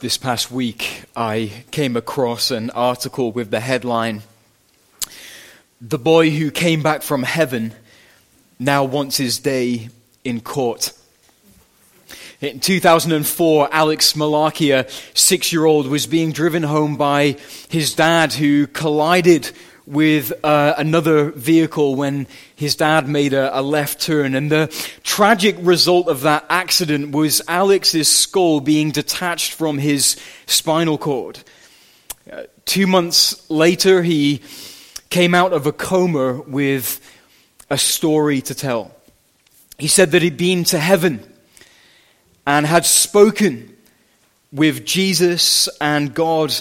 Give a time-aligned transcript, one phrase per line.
[0.00, 4.22] This past week, I came across an article with the headline
[5.78, 7.74] The boy who came back from heaven
[8.58, 9.90] now wants his day
[10.24, 10.94] in court.
[12.40, 17.36] In 2004, Alex Malarkey, a six year old, was being driven home by
[17.68, 19.50] his dad who collided
[19.90, 24.36] with uh, another vehicle when his dad made a, a, left turn.
[24.36, 24.68] And the
[25.02, 31.40] tragic result of that accident was Alex's skull being detached from his spinal cord.
[32.30, 34.42] Uh, two months later, he
[35.08, 37.00] came out of a coma with
[37.68, 38.94] a story to tell.
[39.76, 41.20] He said that he'd been to heaven
[42.46, 43.76] and had spoken
[44.52, 46.54] with Jesus and God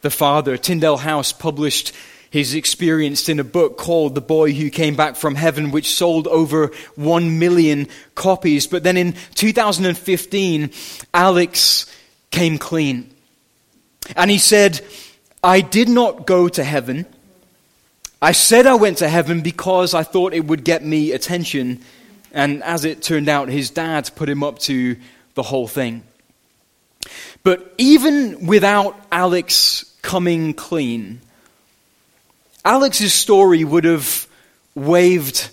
[0.00, 0.56] the Father.
[0.56, 1.92] Tyndale House published
[2.32, 6.26] his experienced in a book called The Boy Who Came Back from Heaven, which sold
[6.28, 8.66] over one million copies.
[8.66, 10.70] But then in 2015,
[11.12, 11.94] Alex
[12.30, 13.10] came clean.
[14.16, 14.80] And he said,
[15.44, 17.04] I did not go to heaven.
[18.22, 21.82] I said I went to heaven because I thought it would get me attention.
[22.32, 24.96] And as it turned out, his dad put him up to
[25.34, 26.02] the whole thing.
[27.42, 31.20] But even without Alex coming clean,
[32.64, 34.28] Alex's story would have
[34.76, 35.50] waved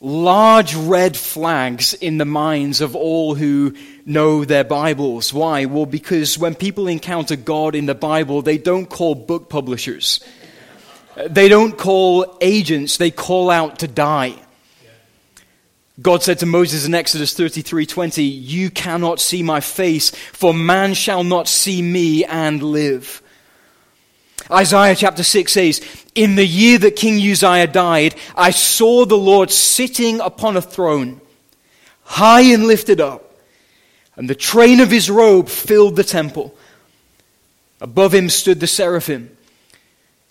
[0.00, 5.32] large red flags in the minds of all who know their Bibles.
[5.32, 5.66] Why?
[5.66, 10.20] Well, because when people encounter God in the Bible, they don't call book publishers.
[11.28, 14.34] They don't call agents, they call out to die.
[16.00, 21.24] God said to Moses in Exodus 33:20, "You cannot see my face, for man shall
[21.24, 23.20] not see me and live."
[24.50, 29.50] Isaiah chapter 6 says, In the year that King Uzziah died, I saw the Lord
[29.50, 31.20] sitting upon a throne,
[32.02, 33.36] high and lifted up,
[34.16, 36.54] and the train of his robe filled the temple.
[37.80, 39.36] Above him stood the seraphim.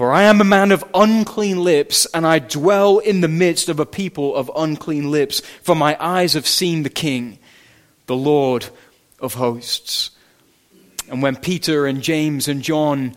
[0.00, 3.78] For I am a man of unclean lips, and I dwell in the midst of
[3.78, 5.40] a people of unclean lips.
[5.60, 7.38] For my eyes have seen the King,
[8.06, 8.64] the Lord
[9.18, 10.12] of hosts.
[11.10, 13.14] And when Peter and James and John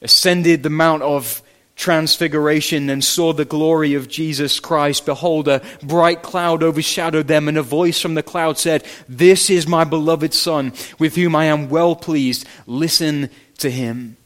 [0.00, 1.42] ascended the Mount of
[1.74, 7.58] Transfiguration and saw the glory of Jesus Christ, behold, a bright cloud overshadowed them, and
[7.58, 11.68] a voice from the cloud said, This is my beloved Son, with whom I am
[11.68, 12.46] well pleased.
[12.68, 13.28] Listen
[13.58, 14.18] to him.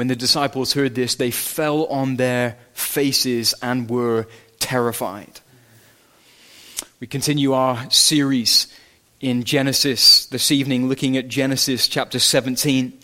[0.00, 4.28] When the disciples heard this, they fell on their faces and were
[4.58, 5.40] terrified.
[7.00, 8.74] We continue our series
[9.20, 12.98] in Genesis this evening, looking at Genesis chapter 17.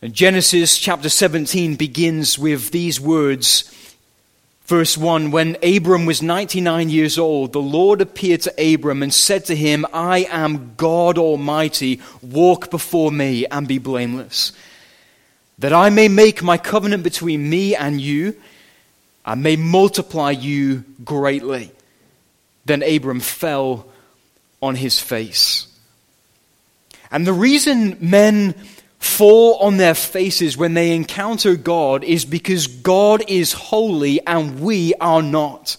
[0.00, 3.64] And Genesis chapter 17 begins with these words.
[4.66, 9.46] Verse 1 When Abram was 99 years old, the Lord appeared to Abram and said
[9.46, 12.00] to him, I am God Almighty.
[12.22, 14.52] Walk before me and be blameless
[15.60, 18.34] that I may make my covenant between me and you,
[19.24, 21.70] and may multiply you greatly.
[22.64, 23.86] Then Abram fell
[24.62, 25.66] on his face.
[27.10, 28.54] And the reason men
[28.98, 34.94] fall on their faces when they encounter God is because God is holy and we
[34.94, 35.76] are not.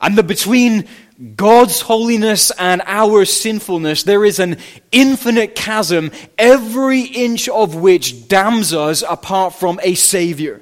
[0.00, 0.88] And the between
[1.36, 4.56] God's holiness and our sinfulness, there is an
[4.90, 10.60] infinite chasm, every inch of which damns us apart from a Savior.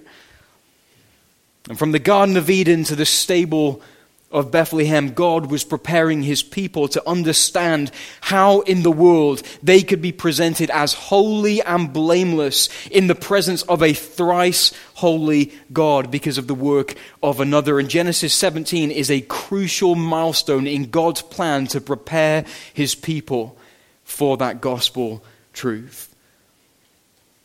[1.68, 3.80] And from the Garden of Eden to the stable
[4.30, 10.00] of Bethlehem, God was preparing his people to understand how in the world they could
[10.00, 16.38] be presented as holy and blameless in the presence of a thrice holy God because
[16.38, 17.80] of the work of another.
[17.80, 23.58] And Genesis 17 is a crucial milestone in God's plan to prepare his people
[24.04, 26.14] for that gospel truth.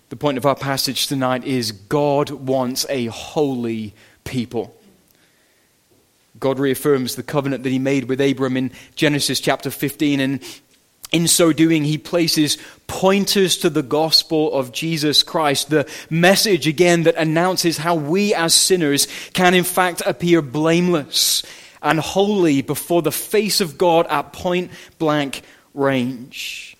[0.09, 4.75] The point of our passage tonight is God wants a holy people.
[6.39, 10.19] God reaffirms the covenant that he made with Abram in Genesis chapter 15.
[10.19, 10.39] And
[11.11, 17.03] in so doing, he places pointers to the gospel of Jesus Christ, the message again
[17.03, 21.43] that announces how we as sinners can in fact appear blameless
[21.81, 25.41] and holy before the face of God at point blank
[25.73, 26.75] range.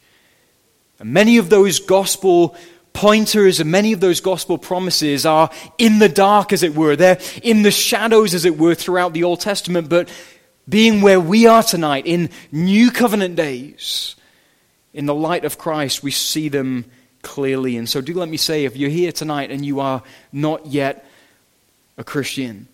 [0.99, 2.55] And many of those gospel
[2.95, 6.95] pointers and many of those gospel promises are in the dark, as it were.
[6.95, 9.89] They're in the shadows, as it were, throughout the Old Testament.
[9.89, 10.09] But
[10.67, 14.15] being where we are tonight, in new covenant days,
[14.93, 16.85] in the light of Christ, we see them
[17.21, 17.77] clearly.
[17.77, 20.01] And so, do let me say, if you're here tonight and you are
[20.31, 21.05] not yet
[21.97, 22.67] a Christian,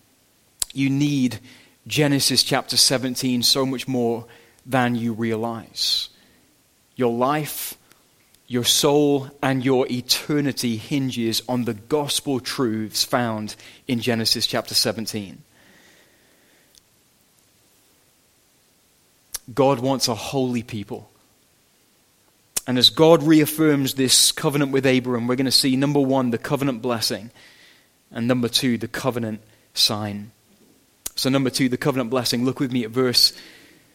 [0.72, 1.40] you need
[1.86, 4.24] Genesis chapter 17 so much more
[4.64, 6.08] than you realize.
[6.94, 7.76] Your life,
[8.46, 13.56] your soul, and your eternity hinges on the gospel truths found
[13.88, 15.42] in Genesis chapter 17.
[19.54, 21.10] God wants a holy people.
[22.66, 26.38] And as God reaffirms this covenant with Abraham, we're going to see number one, the
[26.38, 27.30] covenant blessing,
[28.10, 29.40] and number two, the covenant
[29.74, 30.30] sign.
[31.16, 32.44] So, number two, the covenant blessing.
[32.44, 33.32] Look with me at verse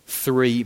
[0.08, 0.66] 3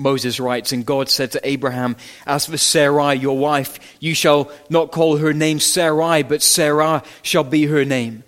[0.00, 4.90] Moses writes, And God said to Abraham, As for Sarai, your wife, you shall not
[4.90, 8.24] call her name Sarai, but Sarah shall be her name.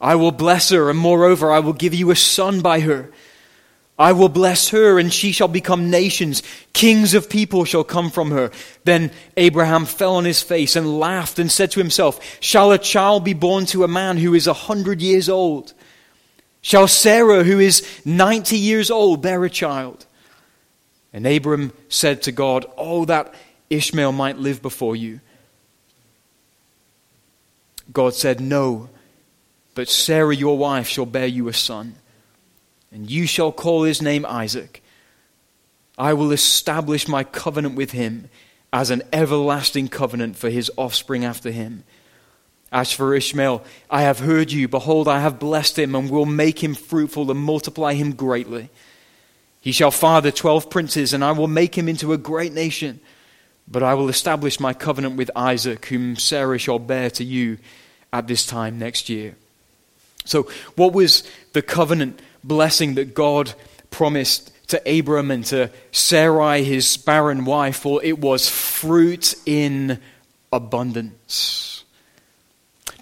[0.00, 3.10] I will bless her, and moreover, I will give you a son by her.
[3.98, 6.42] I will bless her, and she shall become nations.
[6.72, 8.50] Kings of people shall come from her.
[8.84, 13.24] Then Abraham fell on his face and laughed and said to himself, Shall a child
[13.24, 15.74] be born to a man who is a hundred years old?
[16.62, 20.06] Shall Sarah, who is ninety years old, bear a child?
[21.12, 23.34] And Abram said to God, Oh, that
[23.68, 25.20] Ishmael might live before you.
[27.92, 28.88] God said, No,
[29.74, 31.96] but Sarah your wife shall bear you a son,
[32.92, 34.82] and you shall call his name Isaac.
[35.98, 38.28] I will establish my covenant with him
[38.72, 41.84] as an everlasting covenant for his offspring after him.
[42.72, 44.68] As for Ishmael, I have heard you.
[44.68, 48.70] Behold, I have blessed him and will make him fruitful and multiply him greatly.
[49.60, 53.00] He shall father twelve princes, and I will make him into a great nation.
[53.68, 57.58] But I will establish my covenant with Isaac, whom Sarah shall bear to you
[58.12, 59.36] at this time next year.
[60.24, 61.22] So, what was
[61.52, 63.52] the covenant blessing that God
[63.90, 67.84] promised to Abram and to Sarai, his barren wife?
[67.84, 69.98] Well, it was fruit in
[70.52, 71.84] abundance.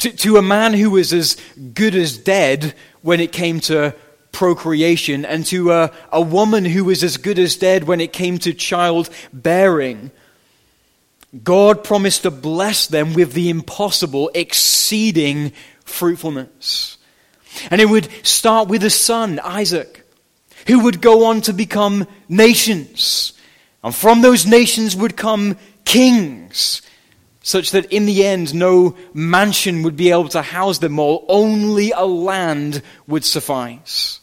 [0.01, 1.37] To, to a man who was as
[1.75, 3.95] good as dead when it came to
[4.39, 8.39] procreation and to a, a woman who was as good as dead when it came
[8.39, 10.13] to childbearing.
[11.43, 15.51] God promised to bless them with the impossible, exceeding
[15.85, 16.99] fruitfulness.
[17.69, 20.09] And it would start with a son, Isaac,
[20.69, 23.33] who would go on to become nations.
[23.83, 26.83] And from those nations would come kings
[27.43, 31.91] such that in the end no mansion would be able to house them all, only
[31.91, 34.18] a land would suffice.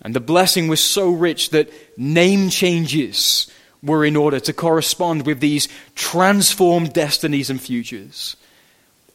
[0.00, 3.50] And the blessing was so rich that name changes
[3.82, 8.36] were in order to correspond with these transformed destinies and futures.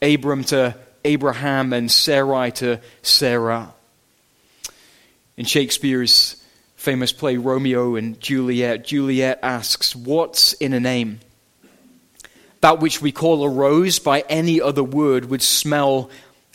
[0.01, 0.75] Abram to
[1.05, 3.73] Abraham and Sarai to Sarah.
[5.37, 6.41] In Shakespeare's
[6.75, 11.19] famous play Romeo and Juliet, Juliet asks, What's in a name?
[12.63, 16.09] that which we call a rose by any other word would smell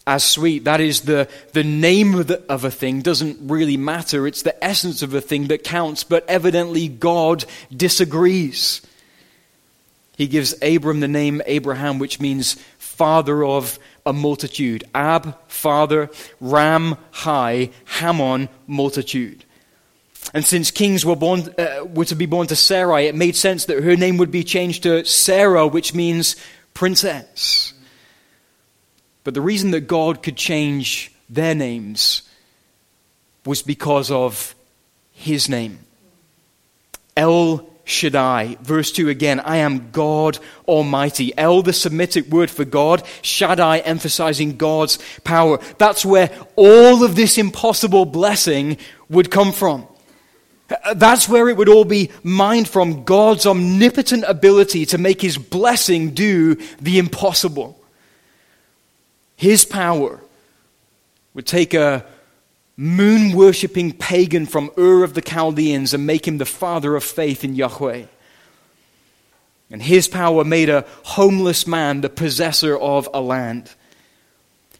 [0.09, 0.65] as sweet.
[0.65, 4.27] That is, the, the name of, the, of, a thing doesn't really matter.
[4.27, 8.81] It's the essence of a thing that counts, but evidently God disagrees.
[10.17, 14.83] He gives Abram the name Abraham, which means father of a multitude.
[14.95, 16.11] Ab, father,
[16.41, 19.45] Ram, high, Hamon, multitude.
[20.33, 23.67] And since kings were, born, uh, were to be born to Sarai, it made sense
[23.67, 26.35] that her name would be changed to Sarah, which means
[26.73, 27.75] princess.
[29.29, 32.23] But the reason that God could change their names
[33.45, 34.55] was because of
[35.13, 35.81] his name
[37.15, 38.57] El Shaddai.
[38.63, 41.37] Verse 2 again, I am God Almighty.
[41.37, 45.59] El, the Semitic word for God, Shaddai emphasizing God's power.
[45.77, 48.79] That's where all of this impossible blessing
[49.11, 49.87] would come from.
[50.95, 56.13] That's where it would all be mined from God's omnipotent ability to make his blessing
[56.13, 57.78] do the impossible.
[59.39, 60.21] His power
[61.33, 62.05] would take a
[62.77, 67.45] moon worshipping pagan from Ur of the Chaldeans and make him the father of faith
[67.45, 68.07] in Yahweh.
[69.71, 73.73] And his power made a homeless man the possessor of a land.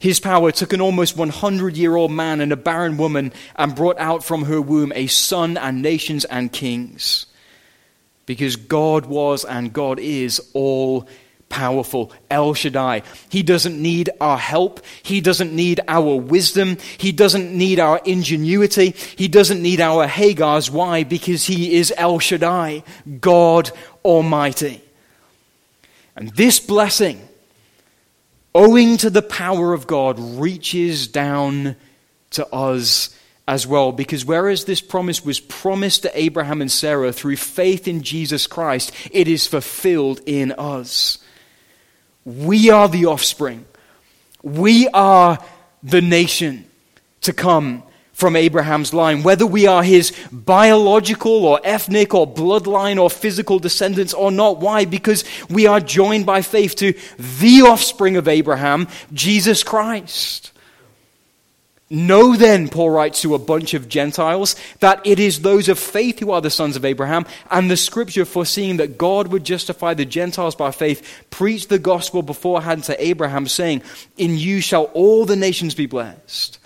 [0.01, 3.99] His power took an almost 100 year old man and a barren woman and brought
[4.01, 7.27] out from her womb a son and nations and kings.
[8.27, 11.07] Because God was and God is all
[11.49, 12.13] powerful.
[12.31, 13.03] El Shaddai.
[13.29, 14.85] He doesn't need our help.
[15.03, 16.79] He doesn't need our wisdom.
[16.99, 18.91] He doesn't need our ingenuity.
[18.91, 20.71] He doesn't need our Hagars.
[20.71, 21.05] Why?
[21.05, 22.83] Because He is El Shaddai,
[23.21, 23.71] God
[24.05, 24.83] Almighty.
[26.17, 27.27] And this blessing,
[28.55, 31.77] owing to the power of God, reaches down
[32.31, 33.15] to us
[33.47, 33.93] as well.
[33.93, 38.93] Because whereas this promise was promised to Abraham and Sarah through faith in Jesus Christ,
[39.11, 41.19] it is fulfilled in us.
[42.29, 43.65] We are the offspring.
[44.43, 45.39] We are
[45.83, 46.67] the nation
[47.23, 47.83] to come
[48.13, 54.13] from Abraham's line, whether we are his biological or ethnic or bloodline or physical descendants
[54.13, 54.59] or not.
[54.59, 54.85] Why?
[54.85, 60.53] Because we are joined by faith to the offspring of Abraham, Jesus Christ.
[61.91, 66.19] Know then, Paul writes to a bunch of Gentiles, that it is those of faith
[66.19, 70.05] who are the sons of Abraham, and the scripture foreseeing that God would justify the
[70.05, 73.83] Gentiles by faith, preached the gospel beforehand to Abraham, saying,
[74.19, 76.59] In you shall all the nations be blessed.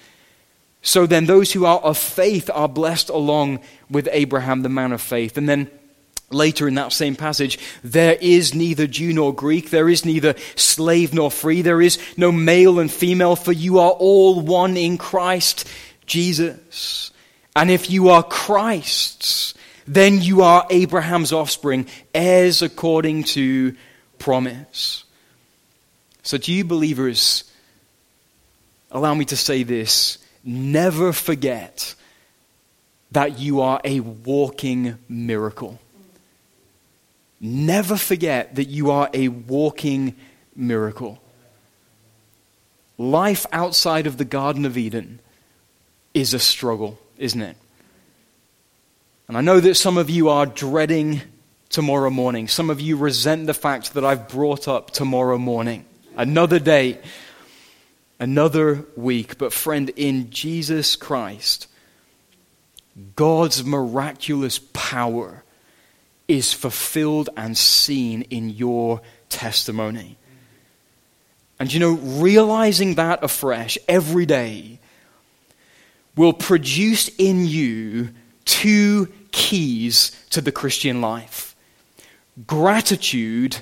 [0.82, 5.00] So then, those who are of faith are blessed along with Abraham, the man of
[5.00, 5.38] faith.
[5.38, 5.70] And then
[6.32, 11.12] Later in that same passage, there is neither Jew nor Greek, there is neither slave
[11.12, 15.68] nor free, there is no male and female, for you are all one in Christ
[16.06, 17.10] Jesus.
[17.54, 19.54] And if you are Christ's,
[19.86, 23.76] then you are Abraham's offspring, heirs according to
[24.18, 25.04] promise.
[26.22, 27.44] So, to you believers,
[28.90, 31.94] allow me to say this never forget
[33.12, 35.78] that you are a walking miracle.
[37.44, 40.14] Never forget that you are a walking
[40.54, 41.20] miracle.
[42.96, 45.18] Life outside of the Garden of Eden
[46.14, 47.56] is a struggle, isn't it?
[49.26, 51.20] And I know that some of you are dreading
[51.68, 52.46] tomorrow morning.
[52.46, 55.84] Some of you resent the fact that I've brought up tomorrow morning.
[56.16, 57.00] Another day,
[58.20, 59.36] another week.
[59.36, 61.66] But, friend, in Jesus Christ,
[63.16, 65.41] God's miraculous power
[66.28, 70.16] is fulfilled and seen in your testimony.
[71.58, 74.80] And you know, realizing that afresh every day
[76.16, 78.10] will produce in you
[78.44, 81.54] two keys to the Christian life
[82.46, 83.58] gratitude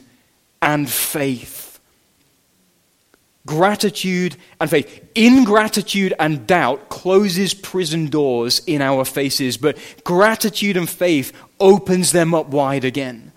[0.62, 1.78] and faith.
[3.46, 5.08] Gratitude and faith.
[5.14, 12.34] Ingratitude and doubt closes prison doors in our faces, but gratitude and faith opens them
[12.34, 13.32] up wide again.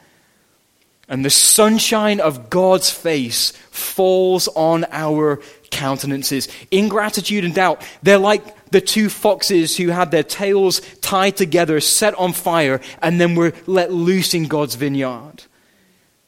[1.10, 6.48] And the sunshine of God's face falls on our countenances.
[6.72, 12.16] Ingratitude and doubt, they're like the two foxes who had their tails tied together, set
[12.16, 15.44] on fire, and then were let loose in God's vineyard.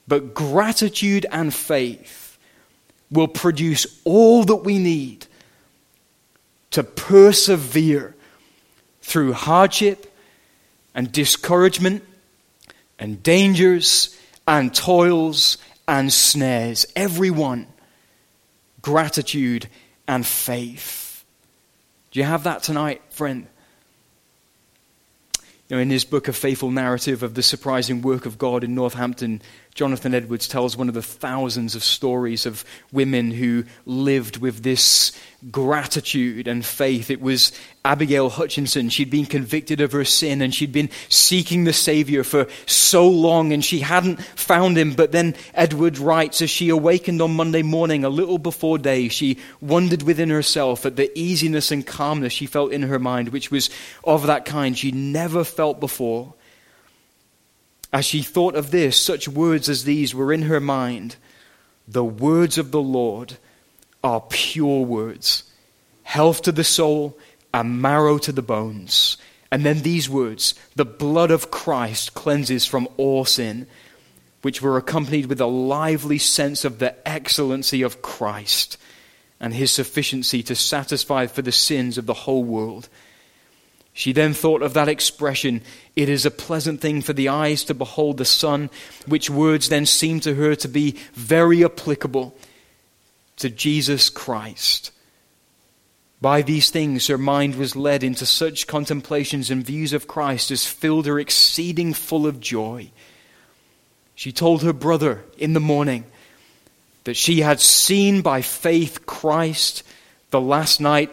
[0.08, 2.38] But gratitude and faith
[3.10, 5.26] will produce all that we need
[6.72, 8.14] to persevere
[9.02, 10.14] through hardship
[10.96, 12.04] and discouragement
[12.98, 16.86] and dangers and toils and snares.
[16.96, 17.68] Everyone,
[18.82, 19.68] gratitude
[20.08, 21.24] and faith.
[22.12, 23.48] Do you have that tonight, friend?
[25.68, 28.76] You know, in his book, A Faithful Narrative of the Surprising Work of God in
[28.76, 29.42] Northampton,
[29.76, 32.64] Jonathan Edwards tells one of the thousands of stories of
[32.94, 35.12] women who lived with this
[35.52, 37.12] gratitude and faith.
[37.12, 37.52] It was
[37.84, 38.88] Abigail Hutchinson.
[38.88, 43.52] She'd been convicted of her sin and she'd been seeking the Savior for so long
[43.52, 44.94] and she hadn't found him.
[44.94, 49.40] But then Edward writes, as she awakened on Monday morning, a little before day, she
[49.60, 53.70] wondered within herself at the easiness and calmness she felt in her mind, which was
[54.06, 56.34] of that kind she never felt before.
[57.96, 61.16] As she thought of this, such words as these were in her mind.
[61.88, 63.38] The words of the Lord
[64.04, 65.44] are pure words,
[66.04, 67.18] health to the soul
[67.54, 69.16] and marrow to the bones,
[69.50, 73.66] And then these words The blood of Christ cleanses from all sin,
[74.42, 78.78] which were accompanied with a lively sense of the excellency of Christ
[79.40, 82.90] and his sufficiency to satisfy for the sins of the whole world.
[83.98, 85.62] She then thought of that expression,
[85.96, 88.70] It is a pleasant thing for the eyes to behold the sun,
[89.08, 92.36] which words then seemed to her to be very applicable
[93.38, 94.92] to Jesus Christ.
[96.20, 100.68] By these things, her mind was led into such contemplations and views of Christ as
[100.68, 102.92] filled her exceeding full of joy.
[104.14, 106.04] She told her brother in the morning
[107.06, 109.84] that she had seen by faith Christ
[110.32, 111.12] the last night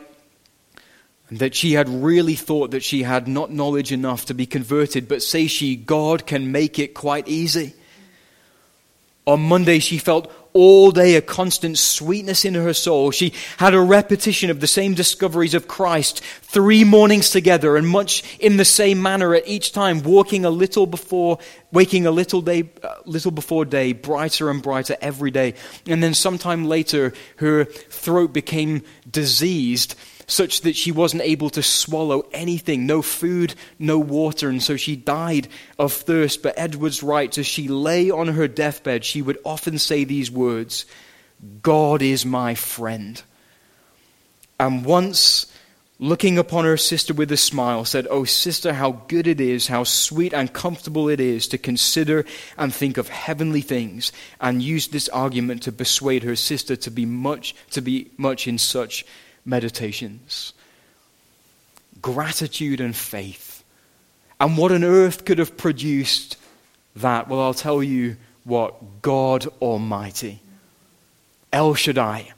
[1.39, 5.23] that she had really thought that she had not knowledge enough to be converted, but
[5.23, 7.75] say she, God can make it quite easy.
[9.27, 13.11] On Monday, she felt all day a constant sweetness in her soul.
[13.11, 18.23] She had a repetition of the same discoveries of Christ three mornings together and much
[18.39, 21.39] in the same manner at each time, walking a little before,
[21.73, 25.55] waking a little day, uh, little before day, brighter and brighter every day.
[25.87, 29.95] And then sometime later, her throat became diseased
[30.33, 34.97] such that she wasn't able to swallow anything, no food, no water, and so she
[34.97, 35.47] died
[35.79, 36.43] of thirst.
[36.43, 40.87] But Edwards writes, as she lay on her deathbed, she would often say these words
[41.63, 43.23] God is my friend.
[44.59, 45.53] And once,
[45.99, 49.85] looking upon her sister with a smile, said, Oh, sister, how good it is, how
[49.85, 52.25] sweet and comfortable it is to consider
[52.57, 57.05] and think of heavenly things, and used this argument to persuade her sister to be
[57.05, 59.05] much, to be much in such
[59.45, 60.53] meditations.
[62.01, 63.65] Gratitude and faith.
[64.41, 66.37] And what on earth could have produced
[66.97, 67.29] that?
[67.29, 70.41] Well, I'll tell you what God Almighty,
[71.53, 72.33] El Shaddai.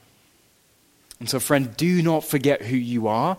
[1.18, 3.38] And so, friend, do not forget who you are.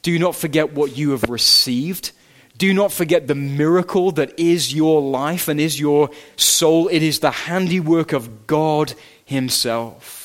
[0.00, 2.12] Do not forget what you have received.
[2.56, 6.88] Do not forget the miracle that is your life and is your soul.
[6.88, 8.94] It is the handiwork of God
[9.24, 10.21] Himself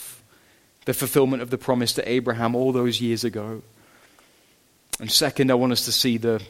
[0.88, 3.62] the fulfillment of the promise to Abraham all those years ago.
[5.02, 6.42] And second, I want us to see the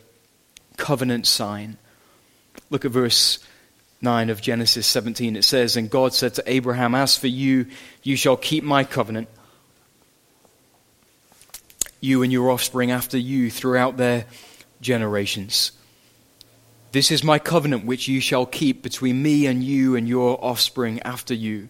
[0.78, 1.80] covenant sign.
[2.70, 3.40] Look at verse
[4.04, 5.36] 9 of Genesis 17.
[5.36, 7.66] It says, And God said to Abraham, As for you,
[8.04, 9.28] you shall keep my covenant,
[12.00, 14.26] you and your offspring after you throughout their
[14.82, 15.72] generations.
[16.92, 21.02] This is my covenant which you shall keep between me and you and your offspring
[21.02, 21.70] after you.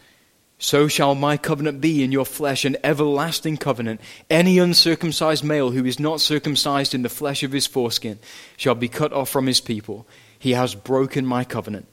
[0.61, 3.99] So shall my covenant be in your flesh, an everlasting covenant.
[4.29, 8.19] Any uncircumcised male who is not circumcised in the flesh of his foreskin
[8.57, 10.05] shall be cut off from his people.
[10.37, 11.87] He has broken my covenant.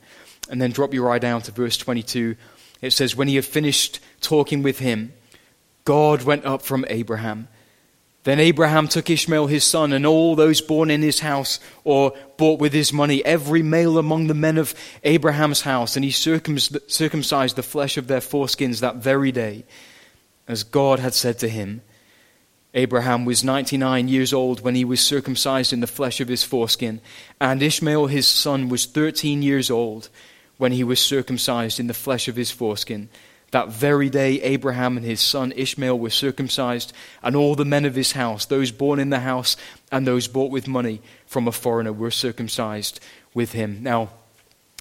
[0.50, 2.36] And then drop your eye down to verse 22.
[2.82, 5.14] It says, When he had finished talking with him,
[5.86, 7.48] God went up from Abraham
[8.28, 12.60] then Abraham took Ishmael his son and all those born in his house or bought
[12.60, 17.62] with his money, every male among the men of Abraham's house, and he circumcised the
[17.62, 19.64] flesh of their foreskins that very day,
[20.46, 21.82] as God had said to him.
[22.74, 27.00] Abraham was 99 years old when he was circumcised in the flesh of his foreskin,
[27.40, 30.10] and Ishmael his son was 13 years old
[30.58, 33.08] when he was circumcised in the flesh of his foreskin.
[33.50, 37.94] That very day, Abraham and his son Ishmael were circumcised, and all the men of
[37.94, 39.56] his house, those born in the house
[39.90, 43.00] and those bought with money from a foreigner, were circumcised
[43.32, 43.82] with him.
[43.82, 44.10] Now,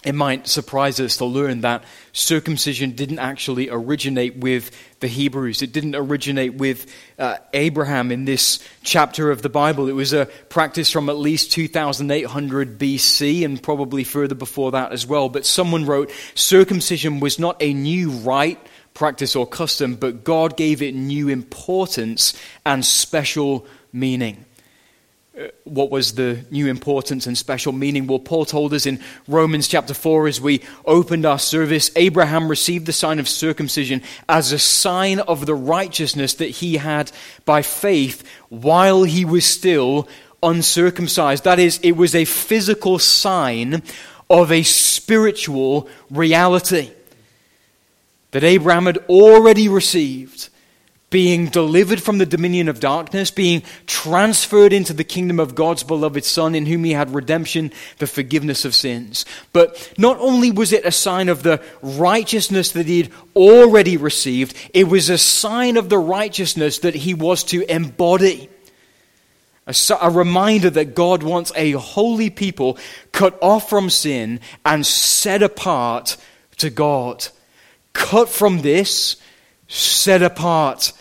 [0.03, 1.83] it might surprise us to learn that
[2.13, 5.63] circumcision didn't actually originate with the Hebrews.
[5.63, 6.85] It didn't originate with
[7.17, 9.89] uh, Abraham in this chapter of the Bible.
[9.89, 15.07] It was a practice from at least 2800 BC and probably further before that as
[15.07, 15.29] well.
[15.29, 18.59] But someone wrote circumcision was not a new rite,
[18.93, 24.45] practice, or custom, but God gave it new importance and special meaning
[25.65, 28.07] what was the new importance and special meaning?
[28.07, 32.85] Well, Paul told us in Romans chapter 4 as we opened our service Abraham received
[32.85, 37.11] the sign of circumcision as a sign of the righteousness that he had
[37.45, 40.07] by faith while he was still
[40.41, 41.43] uncircumcised.
[41.43, 43.83] That is, it was a physical sign
[44.29, 46.91] of a spiritual reality
[48.31, 50.49] that Abraham had already received
[51.09, 56.25] being delivered from the dominion of darkness, being transferred into the kingdom of God's beloved
[56.25, 59.25] Son, in whom he had redemption, the forgiveness of sins.
[59.53, 64.89] But not only was it a sign of the righteousness that he'd already received, it
[64.89, 68.49] was a sign of the righteousness that he was to embody.
[69.65, 72.77] A, a reminder that God wants a holy people
[73.13, 76.17] cut off from sin and set apart
[76.57, 77.27] to God.
[77.93, 79.17] Cut from this
[79.67, 80.93] set apart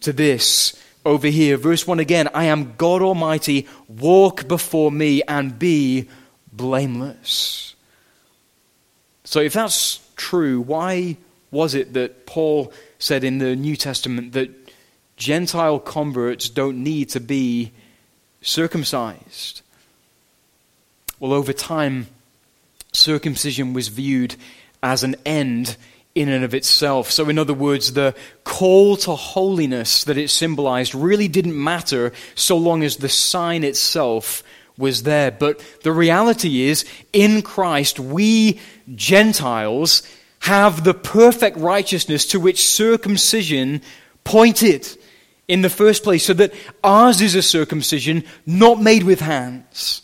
[0.00, 1.56] to this over here.
[1.56, 6.08] Verse 1 again I am God Almighty, walk before me and be
[6.52, 7.74] blameless.
[9.24, 11.16] So, if that's true, why
[11.50, 14.50] was it that Paul said in the New Testament that
[15.16, 17.72] Gentile converts don't need to be
[18.40, 19.62] circumcised?
[21.18, 22.08] Well, over time,
[22.92, 24.36] circumcision was viewed
[24.82, 25.76] as an end
[26.14, 27.10] in and of itself.
[27.10, 32.56] So, in other words, the call to holiness that it symbolized really didn't matter so
[32.56, 34.42] long as the sign itself
[34.76, 35.30] was there.
[35.30, 38.60] But the reality is, in Christ, we
[38.94, 40.02] Gentiles
[40.40, 43.80] have the perfect righteousness to which circumcision
[44.24, 44.88] pointed
[45.48, 50.02] in the first place, so that ours is a circumcision not made with hands,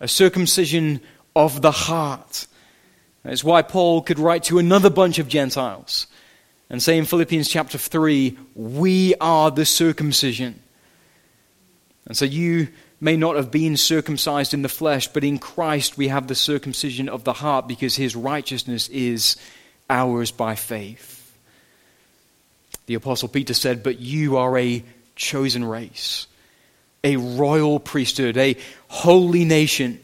[0.00, 1.00] a circumcision
[1.36, 2.46] of the heart
[3.24, 6.06] that's why Paul could write to another bunch of Gentiles
[6.68, 10.60] and say in Philippians chapter 3, We are the circumcision.
[12.06, 12.68] And so you
[13.00, 17.08] may not have been circumcised in the flesh, but in Christ we have the circumcision
[17.08, 19.36] of the heart because his righteousness is
[19.88, 21.36] ours by faith.
[22.86, 24.84] The Apostle Peter said, But you are a
[25.16, 26.26] chosen race,
[27.02, 28.56] a royal priesthood, a
[28.88, 30.03] holy nation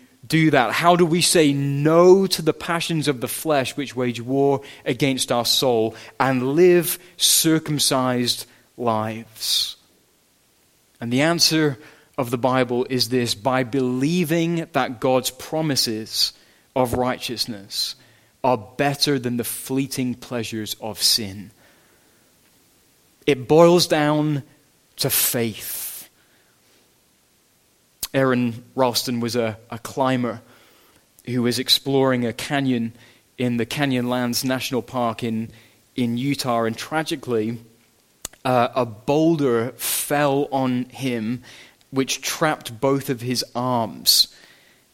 [0.31, 0.71] do that?
[0.71, 5.29] How do we say no to the passions of the flesh which wage war against
[5.29, 8.45] our soul and live circumcised
[8.77, 9.75] lives?
[11.01, 11.77] And the answer
[12.17, 16.31] of the Bible is this by believing that God's promises
[16.77, 17.95] of righteousness
[18.41, 21.51] are better than the fleeting pleasures of sin.
[23.27, 24.43] It boils down
[24.95, 25.80] to faith.
[28.13, 30.41] Aron Ralston was a, a climber
[31.25, 32.93] who was exploring a canyon
[33.37, 35.49] in the Canyonlands National Park in,
[35.95, 37.59] in Utah, and tragically,
[38.43, 41.41] uh, a boulder fell on him,
[41.91, 44.27] which trapped both of his arms.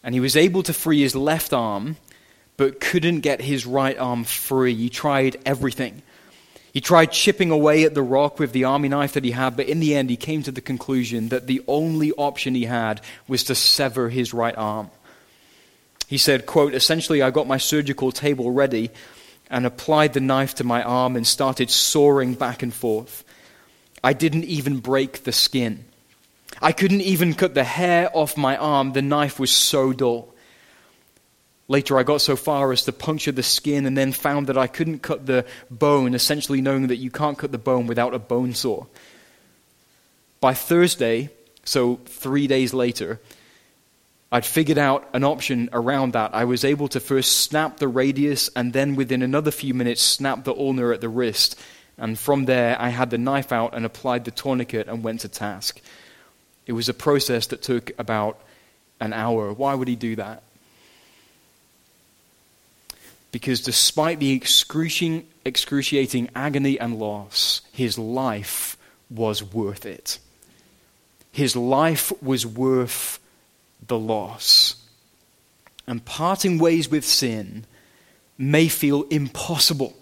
[0.03, 1.97] And he was able to free his left arm,
[2.55, 4.75] but couldn't get his right arm free.
[4.75, 6.01] He tried everything.
[6.77, 9.67] He tried chipping away at the rock with the army knife that he had, but
[9.67, 13.45] in the end, he came to the conclusion that the only option he had was
[13.45, 14.91] to sever his right arm.
[16.07, 18.91] He said, quote, Essentially, I got my surgical table ready
[19.49, 23.23] and applied the knife to my arm and started sawing back and forth.
[24.03, 25.83] I didn't even break the skin.
[26.61, 28.93] I couldn't even cut the hair off my arm.
[28.93, 30.31] The knife was so dull.
[31.69, 34.67] Later, I got so far as to puncture the skin and then found that I
[34.67, 38.53] couldn't cut the bone, essentially knowing that you can't cut the bone without a bone
[38.53, 38.85] saw.
[40.39, 41.29] By Thursday,
[41.65, 43.19] so three days later,
[44.31, 46.33] I'd figured out an option around that.
[46.33, 50.43] I was able to first snap the radius and then within another few minutes snap
[50.43, 51.59] the ulnar at the wrist.
[51.97, 55.27] And from there, I had the knife out and applied the tourniquet and went to
[55.27, 55.81] task.
[56.65, 58.39] It was a process that took about
[58.99, 59.53] an hour.
[59.53, 60.43] Why would he do that?
[63.31, 68.77] Because despite the excruciating, excruciating agony and loss, his life
[69.09, 70.19] was worth it.
[71.31, 73.19] His life was worth
[73.85, 74.75] the loss.
[75.85, 77.65] And parting ways with sin
[78.37, 79.95] may feel impossible.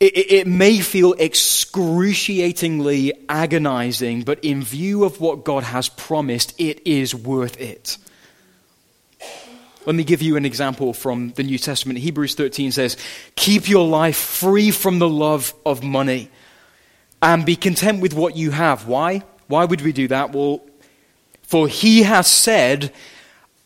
[0.00, 6.60] It, it, it, may feel excruciatingly agonizing, but in view of what God has promised,
[6.60, 7.98] it is worth it.
[9.84, 11.98] Let me give you an example from the New Testament.
[11.98, 12.96] Hebrews 13 says,
[13.34, 16.30] Keep your life free from the love of money
[17.20, 18.86] and be content with what you have.
[18.86, 19.22] Why?
[19.48, 20.32] Why would we do that?
[20.32, 20.60] Well,
[21.42, 22.92] for he has said,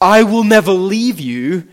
[0.01, 1.69] I will never leave you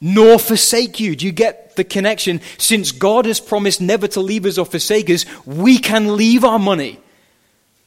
[0.00, 1.14] nor forsake you.
[1.14, 2.40] Do you get the connection?
[2.58, 6.58] Since God has promised never to leave us or forsake us, we can leave our
[6.58, 6.98] money.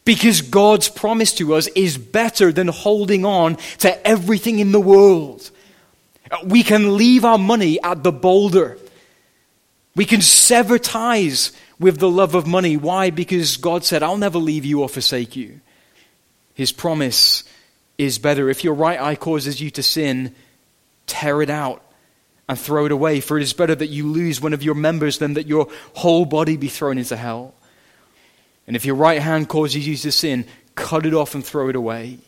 [0.05, 5.51] Because God's promise to us is better than holding on to everything in the world.
[6.45, 8.77] We can leave our money at the boulder.
[9.95, 12.77] We can sever ties with the love of money.
[12.77, 13.09] Why?
[13.09, 15.61] Because God said, I'll never leave you or forsake you.
[16.53, 17.43] His promise
[17.97, 18.49] is better.
[18.49, 20.35] If your right eye causes you to sin,
[21.07, 21.81] tear it out
[22.47, 23.19] and throw it away.
[23.19, 26.25] For it is better that you lose one of your members than that your whole
[26.25, 27.53] body be thrown into hell.
[28.67, 31.75] And if your right hand causes you to sin, cut it off and throw it
[31.75, 32.19] away.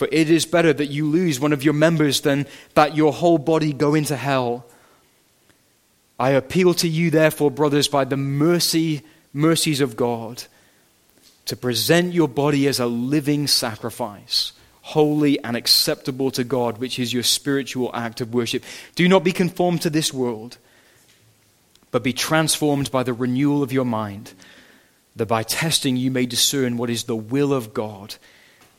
[0.00, 3.36] For it is better that you lose one of your members than that your whole
[3.36, 4.64] body go into hell.
[6.18, 9.02] I appeal to you, therefore, brothers, by the mercy,
[9.34, 10.42] mercies of God,
[11.44, 17.12] to present your body as a living sacrifice, holy and acceptable to God, which is
[17.12, 18.64] your spiritual act of worship.
[18.94, 20.56] Do not be conformed to this world,
[21.90, 24.32] but be transformed by the renewal of your mind,
[25.16, 28.14] that by testing you may discern what is the will of God,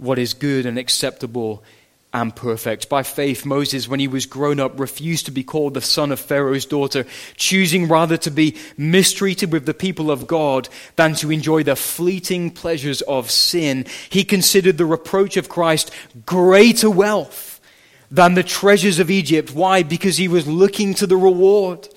[0.01, 1.63] what is good and acceptable
[2.11, 2.89] and perfect.
[2.89, 6.19] By faith, Moses, when he was grown up, refused to be called the son of
[6.19, 11.63] Pharaoh's daughter, choosing rather to be mistreated with the people of God than to enjoy
[11.63, 13.85] the fleeting pleasures of sin.
[14.09, 15.91] He considered the reproach of Christ
[16.25, 17.61] greater wealth
[18.09, 19.53] than the treasures of Egypt.
[19.53, 19.83] Why?
[19.83, 21.87] Because he was looking to the reward.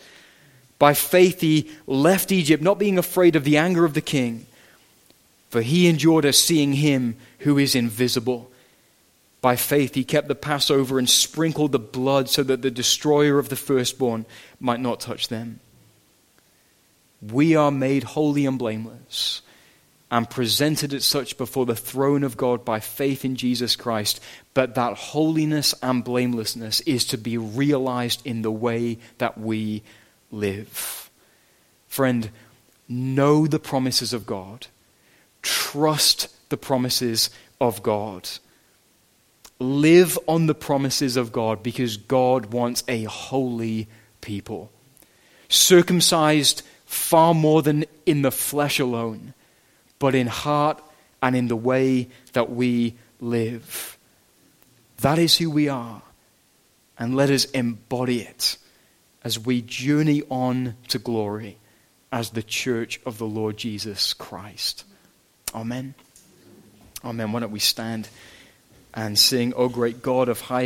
[0.79, 4.47] By faith, he left Egypt, not being afraid of the anger of the king,
[5.55, 8.51] for he endured as seeing him who is invisible.
[9.41, 13.51] By faith, he kept the Passover and sprinkled the blood so that the destroyer of
[13.51, 14.27] the firstborn
[14.59, 15.61] might not touch them.
[17.23, 19.43] We are made holy and blameless
[20.11, 24.21] and presented as such before the throne of God by faith in Jesus Christ.
[24.55, 29.85] But that holiness and blamelessness is to be realized in the way that we
[30.33, 31.13] live.
[31.87, 32.29] Friend,
[32.89, 34.67] know the promises of God,
[35.45, 37.31] trust the promises
[37.61, 38.29] of God.
[39.61, 43.87] Live on the promises of God because God wants a holy
[44.21, 44.73] people.
[45.49, 49.35] Circumcised far more than in the flesh alone,
[49.99, 50.83] but in heart
[51.23, 53.97] and in the way that we live.
[54.99, 56.03] That is who we are.
[56.99, 58.57] And let us embody it
[59.23, 61.59] as we journey on to glory
[62.13, 64.85] as the church of the Lord Jesus Christ.
[65.55, 65.95] Amen.
[67.05, 67.33] Amen.
[67.33, 68.09] Why don't we stand?
[68.95, 70.63] and sing, O great God of high